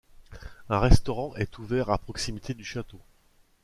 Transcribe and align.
Un 0.69 0.79
restaurant 0.79 1.35
est 1.35 1.59
ouvert 1.59 1.91
à 1.91 1.99
proximité 1.99 2.55
du 2.55 2.65
château. 2.65 2.99